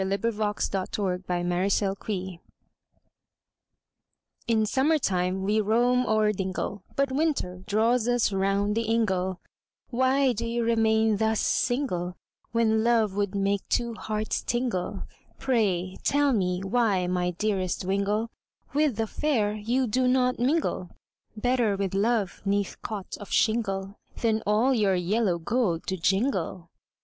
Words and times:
LINES 0.03 0.13
ADDRESSED 0.25 0.71
TO 0.93 1.03
AN 1.05 1.23
OLD 1.27 1.27
BACHELOR. 1.59 2.39
In 4.47 4.65
summer 4.65 4.97
time 4.97 5.43
we 5.43 5.61
roam 5.61 6.07
o'er 6.07 6.31
dingle, 6.31 6.81
But 6.95 7.11
winter 7.11 7.61
draws 7.67 8.07
us 8.07 8.31
round 8.33 8.73
the 8.75 8.81
ingle, 8.81 9.39
Why 9.91 10.33
do 10.33 10.43
you 10.47 10.63
remain 10.63 11.17
thus 11.17 11.39
single, 11.39 12.17
When 12.51 12.83
love 12.83 13.15
would 13.15 13.35
make 13.35 13.61
two 13.69 13.93
hearts 13.93 14.41
tingle, 14.41 15.03
Pray, 15.37 15.97
tell 16.01 16.33
me 16.33 16.61
why 16.63 17.05
my 17.05 17.29
dearest 17.29 17.85
wingle, 17.85 18.31
With 18.73 18.95
the 18.95 19.05
fair 19.05 19.53
you 19.53 19.85
do 19.85 20.07
not 20.07 20.39
mingle, 20.39 20.89
Better 21.37 21.75
with 21.77 21.93
love 21.93 22.41
'neath 22.43 22.81
cot 22.81 23.17
of 23.19 23.29
shingle, 23.29 23.99
Than 24.19 24.41
all 24.47 24.73
your 24.73 24.95
yellow 24.95 25.37
gold 25.37 25.85
to 25.85 25.95
jingle. 25.95 26.71